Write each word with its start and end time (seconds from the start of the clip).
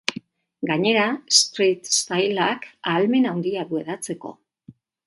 Gainera, 0.69 1.03
street 1.41 1.91
style-ak 1.99 2.67
ahalmen 2.73 3.31
handia 3.35 3.71
du 3.71 3.83
hedatzeko. 3.83 4.35